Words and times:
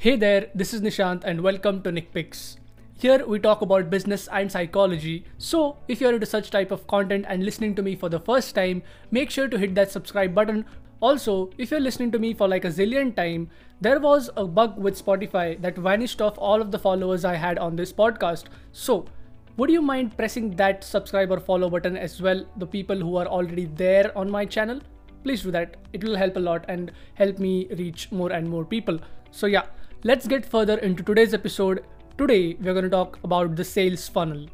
Hey 0.00 0.14
there, 0.14 0.46
this 0.54 0.72
is 0.72 0.80
Nishant 0.80 1.24
and 1.24 1.40
welcome 1.40 1.82
to 1.82 1.90
Nick 1.90 2.12
Picks. 2.12 2.56
Here 3.00 3.26
we 3.26 3.40
talk 3.40 3.62
about 3.62 3.90
business 3.90 4.28
and 4.28 4.52
psychology. 4.52 5.24
So, 5.38 5.78
if 5.88 6.00
you're 6.00 6.14
into 6.14 6.24
such 6.24 6.52
type 6.52 6.70
of 6.70 6.86
content 6.86 7.24
and 7.28 7.44
listening 7.44 7.74
to 7.74 7.82
me 7.82 7.96
for 7.96 8.08
the 8.08 8.20
first 8.20 8.54
time, 8.54 8.84
make 9.10 9.28
sure 9.28 9.48
to 9.48 9.58
hit 9.58 9.74
that 9.74 9.90
subscribe 9.90 10.36
button. 10.36 10.66
Also, 11.00 11.50
if 11.58 11.72
you're 11.72 11.80
listening 11.80 12.12
to 12.12 12.20
me 12.20 12.32
for 12.32 12.46
like 12.46 12.64
a 12.64 12.68
zillion 12.68 13.16
time, 13.16 13.50
there 13.80 13.98
was 13.98 14.30
a 14.36 14.46
bug 14.46 14.78
with 14.78 15.04
Spotify 15.04 15.60
that 15.62 15.76
vanished 15.76 16.22
off 16.22 16.38
all 16.38 16.62
of 16.62 16.70
the 16.70 16.78
followers 16.78 17.24
I 17.24 17.34
had 17.34 17.58
on 17.58 17.74
this 17.74 17.92
podcast. 17.92 18.44
So, 18.70 19.04
would 19.56 19.68
you 19.68 19.82
mind 19.82 20.16
pressing 20.16 20.54
that 20.54 20.84
subscribe 20.84 21.32
or 21.32 21.40
follow 21.40 21.68
button 21.68 21.96
as 21.96 22.22
well 22.22 22.46
the 22.56 22.68
people 22.68 22.96
who 22.96 23.16
are 23.16 23.26
already 23.26 23.64
there 23.64 24.16
on 24.16 24.30
my 24.30 24.44
channel? 24.44 24.80
Please 25.24 25.42
do 25.42 25.50
that. 25.50 25.76
It 25.92 26.04
will 26.04 26.14
help 26.14 26.36
a 26.36 26.46
lot 26.48 26.66
and 26.68 26.92
help 27.14 27.40
me 27.40 27.66
reach 27.76 28.12
more 28.12 28.30
and 28.30 28.48
more 28.48 28.64
people. 28.64 29.00
So 29.32 29.46
yeah, 29.46 29.66
let's 30.04 30.28
get 30.28 30.46
further 30.46 30.78
into 30.78 31.02
today's 31.02 31.34
episode. 31.34 31.84
Today, 32.16 32.56
we're 32.60 32.72
going 32.72 32.84
to 32.84 32.90
talk 32.90 33.18
about 33.24 33.56
the 33.56 33.64
sales 33.64 34.08
funnel. 34.08 34.46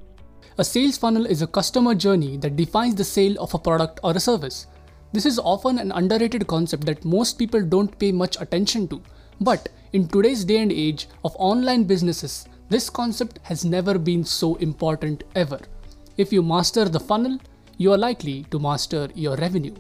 A 0.57 0.65
sales 0.65 0.97
funnel 0.97 1.27
is 1.27 1.43
a 1.43 1.47
customer 1.47 1.95
journey 1.95 2.39
that 2.39 2.57
defines 2.57 2.95
the 2.95 3.05
sale 3.05 3.37
of 3.39 3.53
a 3.53 3.59
product 3.59 4.01
or 4.03 4.13
a 4.13 4.21
service. 4.21 4.67
This 5.13 5.27
is 5.27 5.39
often 5.39 5.79
an 5.79 5.93
underrated 5.93 6.47
concept 6.47 6.87
that 6.87 7.05
most 7.05 7.39
people 7.39 7.63
don't 7.63 7.99
pay 7.99 8.11
much 8.11 8.41
attention 8.41 8.89
to. 8.89 9.03
But 9.41 9.69
in 9.93 10.09
today's 10.09 10.45
day 10.45 10.63
and 10.63 10.73
age 10.73 11.09
of 11.25 11.37
online 11.39 11.85
businesses, 11.85 12.49
this 12.71 12.89
concept 12.89 13.39
has 13.43 13.65
never 13.65 13.99
been 13.99 14.25
so 14.25 14.55
important 14.57 15.25
ever. 15.35 15.61
If 16.17 16.33
you 16.33 16.43
master 16.43 16.89
the 16.89 17.01
funnel, 17.01 17.39
you 17.77 17.93
are 17.93 17.99
likely 17.99 18.45
to 18.51 18.59
master 18.59 19.09
your 19.15 19.37
revenue. 19.37 19.75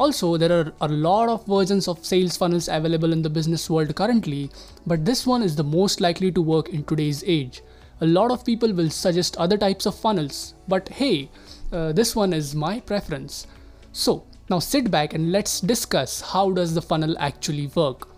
Also, 0.00 0.38
there 0.38 0.50
are 0.50 0.72
a 0.80 0.88
lot 0.88 1.28
of 1.28 1.44
versions 1.44 1.86
of 1.86 2.06
sales 2.06 2.34
funnels 2.34 2.68
available 2.68 3.12
in 3.12 3.20
the 3.20 3.28
business 3.28 3.68
world 3.68 3.94
currently, 3.94 4.50
but 4.86 5.04
this 5.04 5.26
one 5.26 5.42
is 5.42 5.54
the 5.54 5.62
most 5.62 6.00
likely 6.00 6.32
to 6.32 6.40
work 6.40 6.70
in 6.70 6.82
today's 6.84 7.22
age. 7.26 7.60
A 8.00 8.06
lot 8.06 8.30
of 8.30 8.42
people 8.42 8.72
will 8.72 8.88
suggest 8.88 9.36
other 9.36 9.58
types 9.58 9.84
of 9.84 9.94
funnels, 9.94 10.54
but 10.68 10.88
hey, 10.88 11.28
uh, 11.70 11.92
this 11.92 12.16
one 12.16 12.32
is 12.32 12.54
my 12.54 12.80
preference. 12.80 13.46
So, 13.92 14.24
now 14.48 14.58
sit 14.58 14.90
back 14.90 15.12
and 15.12 15.32
let's 15.32 15.60
discuss 15.60 16.22
how 16.22 16.50
does 16.50 16.72
the 16.72 16.80
funnel 16.80 17.14
actually 17.18 17.66
work. 17.74 18.08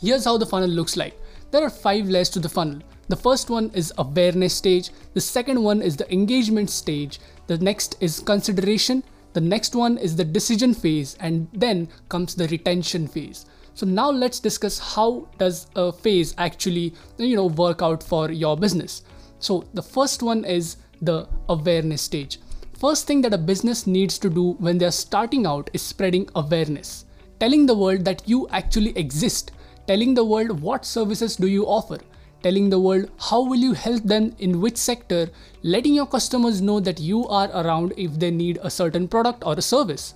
Here's 0.00 0.24
how 0.24 0.38
the 0.38 0.46
funnel 0.46 0.70
looks 0.70 0.96
like. 0.96 1.18
There 1.50 1.64
are 1.64 1.70
5 1.70 2.10
layers 2.10 2.30
to 2.30 2.38
the 2.38 2.48
funnel. 2.48 2.80
The 3.08 3.16
first 3.16 3.50
one 3.50 3.72
is 3.74 3.92
awareness 3.98 4.54
stage, 4.54 4.90
the 5.14 5.20
second 5.20 5.64
one 5.64 5.82
is 5.82 5.96
the 5.96 6.10
engagement 6.12 6.70
stage, 6.70 7.18
the 7.48 7.58
next 7.58 7.96
is 7.98 8.20
consideration, 8.20 9.02
the 9.32 9.40
next 9.40 9.74
one 9.74 9.98
is 9.98 10.16
the 10.16 10.24
decision 10.24 10.74
phase 10.74 11.16
and 11.20 11.48
then 11.52 11.88
comes 12.08 12.34
the 12.34 12.48
retention 12.48 13.06
phase. 13.06 13.46
So 13.74 13.86
now 13.86 14.10
let's 14.10 14.40
discuss 14.40 14.78
how 14.78 15.28
does 15.38 15.66
a 15.74 15.90
phase 15.92 16.34
actually 16.36 16.94
you 17.16 17.36
know 17.36 17.46
work 17.46 17.80
out 17.80 18.02
for 18.02 18.30
your 18.30 18.56
business. 18.56 19.02
So 19.38 19.64
the 19.72 19.82
first 19.82 20.22
one 20.22 20.44
is 20.44 20.76
the 21.00 21.28
awareness 21.48 22.02
stage. 22.02 22.38
First 22.78 23.06
thing 23.06 23.20
that 23.22 23.32
a 23.32 23.38
business 23.38 23.86
needs 23.86 24.18
to 24.18 24.28
do 24.28 24.52
when 24.54 24.76
they're 24.76 24.90
starting 24.90 25.46
out 25.46 25.70
is 25.72 25.82
spreading 25.82 26.28
awareness. 26.34 27.06
Telling 27.40 27.66
the 27.66 27.76
world 27.76 28.04
that 28.04 28.28
you 28.28 28.48
actually 28.50 28.96
exist, 28.98 29.52
telling 29.86 30.14
the 30.14 30.24
world 30.24 30.60
what 30.60 30.84
services 30.84 31.36
do 31.36 31.46
you 31.46 31.64
offer, 31.64 31.98
telling 32.42 32.70
the 32.70 32.80
world 32.80 33.10
how 33.18 33.42
will 33.42 33.58
you 33.58 33.72
help 33.72 34.02
them 34.02 34.34
in 34.38 34.60
which 34.60 34.76
sector, 34.76 35.30
letting 35.62 35.94
your 35.94 36.06
customers 36.06 36.60
know 36.60 36.80
that 36.80 37.00
you 37.00 37.26
are 37.28 37.50
around 37.50 37.92
if 37.96 38.18
they 38.18 38.30
need 38.30 38.58
a 38.62 38.70
certain 38.70 39.08
product 39.08 39.42
or 39.46 39.54
a 39.54 39.62
service. 39.62 40.14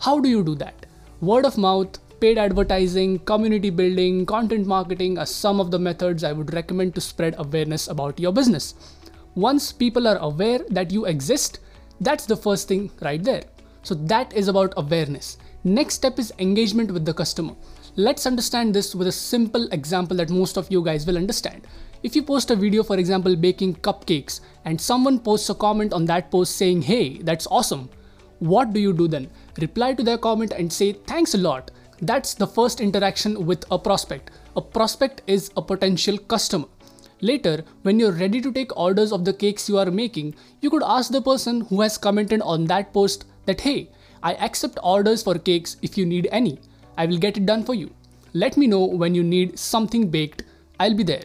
How 0.00 0.20
do 0.20 0.28
you 0.28 0.42
do 0.44 0.54
that? 0.56 0.86
Word 1.20 1.44
of 1.44 1.58
mouth, 1.58 1.98
paid 2.20 2.38
advertising, 2.38 3.18
community 3.20 3.70
building, 3.70 4.26
content 4.26 4.66
marketing 4.66 5.18
are 5.18 5.26
some 5.26 5.60
of 5.60 5.70
the 5.70 5.78
methods 5.78 6.24
I 6.24 6.32
would 6.32 6.52
recommend 6.54 6.94
to 6.94 7.00
spread 7.00 7.34
awareness 7.38 7.88
about 7.88 8.18
your 8.18 8.32
business. 8.32 8.74
Once 9.34 9.72
people 9.72 10.08
are 10.08 10.18
aware 10.18 10.60
that 10.70 10.90
you 10.90 11.04
exist, 11.04 11.60
that's 12.00 12.26
the 12.26 12.36
first 12.36 12.68
thing 12.68 12.90
right 13.02 13.22
there. 13.22 13.44
So 13.82 13.94
that 13.94 14.32
is 14.32 14.48
about 14.48 14.74
awareness. 14.76 15.38
Next 15.64 15.94
step 15.94 16.18
is 16.18 16.32
engagement 16.38 16.90
with 16.90 17.04
the 17.04 17.14
customer. 17.14 17.54
Let's 18.00 18.26
understand 18.26 18.76
this 18.76 18.94
with 18.94 19.08
a 19.08 19.12
simple 19.12 19.66
example 19.72 20.16
that 20.18 20.30
most 20.30 20.56
of 20.56 20.70
you 20.70 20.84
guys 20.84 21.04
will 21.04 21.16
understand. 21.16 21.66
If 22.04 22.14
you 22.14 22.22
post 22.22 22.48
a 22.52 22.54
video, 22.54 22.84
for 22.84 22.96
example, 22.96 23.34
baking 23.34 23.74
cupcakes, 23.74 24.38
and 24.64 24.80
someone 24.80 25.18
posts 25.18 25.50
a 25.50 25.54
comment 25.56 25.92
on 25.92 26.04
that 26.04 26.30
post 26.30 26.54
saying, 26.54 26.82
hey, 26.82 27.18
that's 27.18 27.48
awesome, 27.48 27.90
what 28.38 28.72
do 28.72 28.78
you 28.78 28.92
do 28.92 29.08
then? 29.08 29.28
Reply 29.60 29.94
to 29.94 30.04
their 30.04 30.16
comment 30.16 30.52
and 30.52 30.72
say, 30.72 30.92
thanks 30.92 31.34
a 31.34 31.38
lot. 31.38 31.72
That's 32.00 32.34
the 32.34 32.46
first 32.46 32.80
interaction 32.80 33.44
with 33.44 33.64
a 33.68 33.80
prospect. 33.80 34.30
A 34.54 34.62
prospect 34.62 35.22
is 35.26 35.50
a 35.56 35.62
potential 35.62 36.18
customer. 36.18 36.68
Later, 37.20 37.64
when 37.82 37.98
you're 37.98 38.12
ready 38.12 38.40
to 38.42 38.52
take 38.52 38.78
orders 38.78 39.10
of 39.10 39.24
the 39.24 39.32
cakes 39.32 39.68
you 39.68 39.76
are 39.76 39.90
making, 39.90 40.36
you 40.60 40.70
could 40.70 40.84
ask 40.84 41.10
the 41.10 41.20
person 41.20 41.62
who 41.62 41.80
has 41.80 41.98
commented 41.98 42.42
on 42.42 42.66
that 42.66 42.92
post 42.92 43.24
that, 43.46 43.62
hey, 43.62 43.90
I 44.22 44.34
accept 44.34 44.78
orders 44.84 45.24
for 45.24 45.36
cakes 45.36 45.78
if 45.82 45.98
you 45.98 46.06
need 46.06 46.28
any. 46.30 46.60
I 46.98 47.06
will 47.06 47.16
get 47.16 47.38
it 47.38 47.46
done 47.46 47.64
for 47.64 47.74
you. 47.74 47.90
Let 48.34 48.58
me 48.58 48.66
know 48.66 48.84
when 48.84 49.14
you 49.14 49.22
need 49.22 49.58
something 49.58 50.10
baked, 50.10 50.42
I'll 50.78 50.94
be 50.94 51.04
there. 51.04 51.22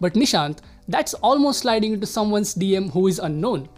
But 0.00 0.12
Nishant, 0.12 0.58
that's 0.88 1.14
almost 1.14 1.60
sliding 1.60 1.94
into 1.94 2.06
someone's 2.06 2.54
DM 2.54 2.90
who 2.90 3.06
is 3.06 3.18
unknown. 3.18 3.68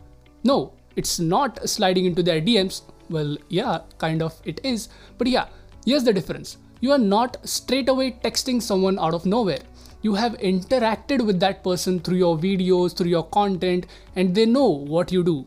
No, 0.43 0.73
it's 0.97 1.21
not 1.21 1.69
sliding 1.69 2.07
into 2.07 2.23
their 2.23 2.41
DMs. 2.41 2.83
Well, 3.11 3.37
yeah, 3.49 3.81
kind 3.99 4.23
of 4.23 4.35
it 4.45 4.61
is. 4.65 4.89
But 5.17 5.29
yeah, 5.29 5.47
here's 5.85 6.03
the 6.05 6.13
difference. 6.13 6.57
You 6.81 6.93
are 6.93 6.99
not 6.99 7.37
straight 7.49 7.89
away 7.89 8.13
texting 8.25 8.61
someone 8.61 8.99
out 8.99 9.15
of 9.15 9.27
nowhere. 9.27 9.61
You 10.03 10.15
have 10.15 10.33
interacted 10.39 11.25
with 11.27 11.41
that 11.41 11.63
person 11.63 12.01
through 12.01 12.19
your 12.19 12.39
videos, 12.39 12.97
through 12.97 13.11
your 13.11 13.25
content, 13.25 13.87
and 14.17 14.35
they 14.35 14.47
know 14.47 14.69
what 14.69 15.13
you 15.13 15.23
do. 15.23 15.47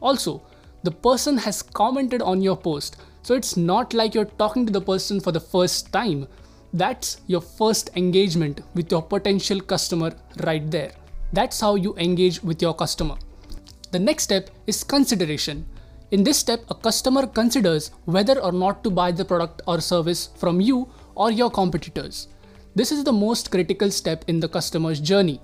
Also, 0.00 0.42
the 0.82 0.90
person 0.90 1.38
has 1.38 1.62
commented 1.62 2.20
on 2.22 2.42
your 2.42 2.56
post, 2.56 2.96
so 3.24 3.34
it's 3.34 3.56
not 3.56 3.94
like 3.94 4.14
you're 4.14 4.36
talking 4.42 4.66
to 4.66 4.72
the 4.72 4.80
person 4.82 5.18
for 5.18 5.32
the 5.32 5.40
first 5.40 5.90
time. 5.92 6.28
That's 6.74 7.22
your 7.26 7.40
first 7.40 7.88
engagement 7.96 8.60
with 8.74 8.90
your 8.92 9.00
potential 9.00 9.60
customer 9.60 10.12
right 10.44 10.70
there. 10.70 10.92
That's 11.32 11.58
how 11.58 11.76
you 11.76 11.96
engage 11.96 12.42
with 12.42 12.60
your 12.60 12.74
customer. 12.74 13.16
The 13.92 13.98
next 13.98 14.24
step 14.24 14.50
is 14.66 14.84
consideration. 14.84 15.64
In 16.10 16.22
this 16.22 16.38
step, 16.38 16.64
a 16.68 16.74
customer 16.74 17.26
considers 17.26 17.92
whether 18.04 18.38
or 18.40 18.52
not 18.52 18.84
to 18.84 18.90
buy 18.90 19.10
the 19.10 19.24
product 19.24 19.62
or 19.66 19.80
service 19.80 20.28
from 20.36 20.60
you 20.60 20.90
or 21.14 21.30
your 21.30 21.50
competitors. 21.50 22.28
This 22.74 22.92
is 22.92 23.04
the 23.04 23.12
most 23.12 23.50
critical 23.50 23.90
step 23.90 24.26
in 24.28 24.38
the 24.38 24.48
customer's 24.48 25.00
journey. 25.00 25.40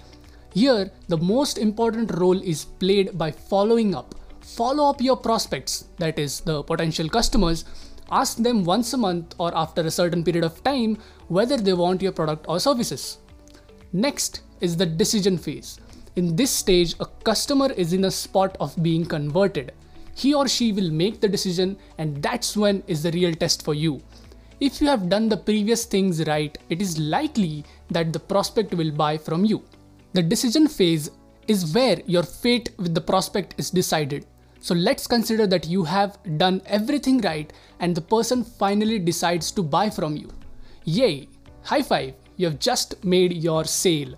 Here, 0.52 0.90
the 1.08 1.16
most 1.16 1.56
important 1.56 2.14
role 2.18 2.42
is 2.42 2.66
played 2.66 3.16
by 3.16 3.30
following 3.30 3.94
up 3.94 4.14
follow 4.40 4.90
up 4.90 5.00
your 5.00 5.16
prospects, 5.16 5.86
that 5.98 6.18
is, 6.18 6.40
the 6.40 6.62
potential 6.62 7.08
customers, 7.08 7.64
ask 8.10 8.38
them 8.38 8.64
once 8.64 8.92
a 8.92 8.96
month 8.96 9.34
or 9.38 9.56
after 9.56 9.82
a 9.82 9.90
certain 9.90 10.24
period 10.24 10.44
of 10.44 10.62
time 10.64 10.98
whether 11.28 11.56
they 11.56 11.72
want 11.72 12.02
your 12.02 12.12
product 12.12 12.44
or 12.48 12.58
services. 12.58 13.18
Next 13.92 14.42
is 14.60 14.76
the 14.76 14.86
decision 14.86 15.38
phase. 15.38 15.78
In 16.16 16.34
this 16.36 16.50
stage, 16.50 16.94
a 17.00 17.06
customer 17.06 17.72
is 17.72 17.92
in 17.92 18.04
a 18.04 18.10
spot 18.10 18.56
of 18.60 18.80
being 18.82 19.06
converted. 19.06 19.72
He 20.14 20.34
or 20.34 20.48
she 20.48 20.72
will 20.72 20.90
make 20.90 21.20
the 21.20 21.28
decision, 21.28 21.76
and 21.98 22.20
that's 22.22 22.56
when 22.56 22.82
is 22.86 23.02
the 23.02 23.12
real 23.12 23.32
test 23.32 23.64
for 23.64 23.74
you. 23.74 24.02
If 24.58 24.80
you 24.80 24.88
have 24.88 25.08
done 25.08 25.28
the 25.28 25.36
previous 25.36 25.84
things 25.84 26.26
right, 26.26 26.56
it 26.68 26.82
is 26.82 26.98
likely 26.98 27.64
that 27.90 28.12
the 28.12 28.20
prospect 28.20 28.74
will 28.74 28.90
buy 28.90 29.16
from 29.16 29.44
you. 29.44 29.62
The 30.12 30.22
decision 30.22 30.66
phase 30.66 31.10
is 31.50 31.74
where 31.74 32.00
your 32.06 32.22
fate 32.22 32.68
with 32.78 32.94
the 32.94 33.00
prospect 33.00 33.54
is 33.58 33.70
decided. 33.70 34.24
So 34.60 34.72
let's 34.72 35.08
consider 35.08 35.48
that 35.48 35.66
you 35.66 35.82
have 35.82 36.16
done 36.36 36.62
everything 36.66 37.20
right 37.22 37.52
and 37.80 37.92
the 37.92 38.00
person 38.00 38.44
finally 38.44 39.00
decides 39.00 39.50
to 39.52 39.62
buy 39.62 39.90
from 39.90 40.16
you. 40.16 40.30
Yay! 40.84 41.28
High 41.64 41.82
five! 41.82 42.14
You 42.36 42.46
have 42.46 42.60
just 42.60 43.04
made 43.04 43.32
your 43.32 43.64
sale. 43.64 44.14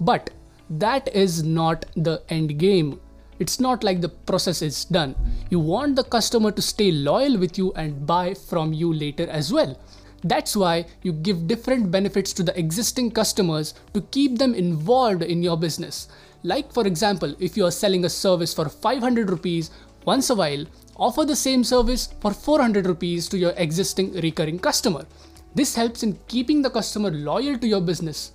But 0.00 0.30
that 0.70 1.12
is 1.14 1.42
not 1.42 1.86
the 1.96 2.22
end 2.28 2.56
game. 2.58 3.00
It's 3.40 3.58
not 3.58 3.82
like 3.82 4.00
the 4.00 4.14
process 4.30 4.62
is 4.62 4.84
done. 4.84 5.16
You 5.50 5.58
want 5.58 5.96
the 5.96 6.04
customer 6.04 6.52
to 6.52 6.62
stay 6.62 6.92
loyal 6.92 7.36
with 7.36 7.58
you 7.58 7.72
and 7.72 8.06
buy 8.06 8.34
from 8.34 8.72
you 8.72 8.92
later 8.92 9.28
as 9.28 9.52
well. 9.52 9.76
That's 10.22 10.54
why 10.54 10.84
you 11.02 11.12
give 11.12 11.48
different 11.48 11.90
benefits 11.90 12.34
to 12.34 12.42
the 12.42 12.58
existing 12.58 13.12
customers 13.12 13.72
to 13.94 14.02
keep 14.02 14.38
them 14.38 14.54
involved 14.54 15.22
in 15.22 15.42
your 15.42 15.56
business. 15.56 16.08
Like 16.42 16.72
for 16.72 16.86
example, 16.86 17.34
if 17.38 17.56
you 17.56 17.66
are 17.66 17.70
selling 17.70 18.04
a 18.04 18.08
service 18.08 18.54
for 18.54 18.68
500 18.68 19.30
rupees 19.30 19.70
once 20.04 20.30
a 20.30 20.34
while, 20.34 20.64
offer 20.96 21.24
the 21.24 21.36
same 21.36 21.64
service 21.64 22.14
for 22.20 22.32
400 22.32 22.86
rupees 22.86 23.28
to 23.28 23.38
your 23.38 23.52
existing 23.56 24.12
recurring 24.14 24.58
customer. 24.58 25.06
This 25.54 25.74
helps 25.74 26.02
in 26.02 26.18
keeping 26.28 26.62
the 26.62 26.70
customer 26.70 27.10
loyal 27.10 27.58
to 27.58 27.66
your 27.66 27.80
business. 27.80 28.32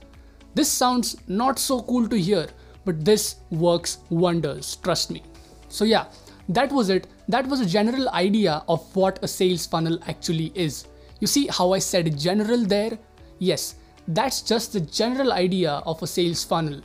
This 0.54 0.69
sounds 0.69 1.18
not 1.28 1.57
so 1.60 1.81
cool 1.81 2.07
to 2.07 2.19
hear, 2.19 2.48
but 2.86 3.04
this 3.04 3.38
works 3.50 4.00
wonders, 4.10 4.75
trust 4.78 5.12
me. 5.12 5.24
So 5.69 5.86
yeah, 5.86 6.06
that 6.50 6.72
was 6.72 6.90
it. 6.90 7.07
That 7.28 7.48
was 7.48 7.60
a 7.60 7.66
general 7.66 8.10
idea 8.10 8.63
of 8.68 8.96
what 8.96 9.19
a 9.24 9.28
sales 9.28 9.66
funnel 9.66 9.98
actually 10.07 10.52
is. 10.54 10.86
You 11.19 11.28
see 11.28 11.48
how 11.48 11.74
I 11.74 11.80
said 11.80 12.18
general 12.19 12.66
there? 12.66 13.00
Yes, 13.40 13.75
That's 14.07 14.42
just 14.42 14.74
the 14.74 14.81
general 14.81 15.34
idea 15.34 15.81
of 15.86 16.02
a 16.04 16.07
sales 16.07 16.44
funnel. 16.44 16.81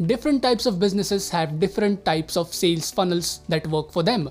Different 0.00 0.42
types 0.42 0.66
of 0.66 0.80
businesses 0.80 1.30
have 1.30 1.60
different 1.60 2.04
types 2.04 2.36
of 2.36 2.52
sales 2.52 2.90
funnels 2.90 3.42
that 3.48 3.66
work 3.68 3.92
for 3.92 4.02
them. 4.02 4.28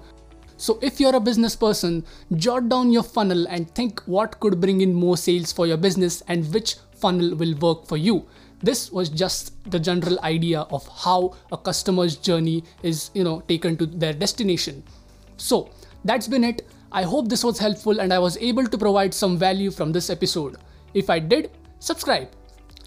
So 0.58 0.78
if 0.82 1.00
you're 1.00 1.16
a 1.16 1.22
business 1.22 1.56
person, 1.56 2.04
jot 2.36 2.68
down 2.68 2.92
your 2.92 3.04
funnel 3.04 3.48
and 3.48 3.74
think 3.74 4.02
what 4.02 4.40
could 4.42 4.60
bring 4.60 4.82
in 4.82 4.94
more 4.94 5.16
sales 5.16 5.54
for 5.54 5.66
your 5.66 5.78
business 5.78 6.22
and 6.28 6.54
which 6.54 6.76
funnel 6.96 7.36
will 7.36 7.56
work 7.56 7.88
for 7.88 7.96
you. 7.96 8.26
This 8.62 8.92
was 8.92 9.10
just 9.10 9.54
the 9.72 9.80
general 9.80 10.20
idea 10.20 10.62
of 10.62 10.88
how 10.88 11.36
a 11.52 11.58
customer's 11.58 12.18
journey 12.18 12.64
is, 12.82 13.10
you 13.14 13.24
know, 13.24 13.42
taken 13.48 13.78
to 13.78 13.86
their 13.86 14.14
destination. 14.14 14.84
So 15.38 15.70
that's 16.04 16.28
been 16.28 16.44
it. 16.44 16.68
I 16.92 17.04
hope 17.04 17.30
this 17.30 17.44
was 17.44 17.58
helpful 17.58 18.00
and 18.00 18.14
I 18.14 18.20
was 18.20 18.38
able 18.38 18.68
to 18.68 18.78
provide 18.78 19.14
some 19.14 19.38
value 19.38 19.72
from 19.72 19.92
this 19.94 20.10
episode. 20.10 20.58
If 20.94 21.10
I 21.10 21.20
did, 21.20 21.52
subscribe. 21.80 22.30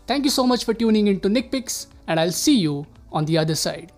Thank 0.07 0.25
you 0.25 0.31
so 0.31 0.47
much 0.47 0.65
for 0.65 0.75
tuning 0.75 1.09
in 1.09 1.21
to 1.21 1.29
Nick 1.29 1.51
Picks, 1.51 1.89
and 2.07 2.21
I'll 2.21 2.33
see 2.33 2.59
you 2.59 2.87
on 3.13 3.25
the 3.25 3.39
other 3.39 3.55
side. 3.55 3.93